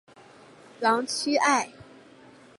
[0.79, 1.71] 朗屈艾。